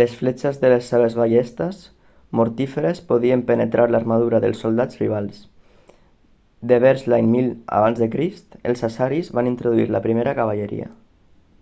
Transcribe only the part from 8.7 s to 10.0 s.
els assiris van introduir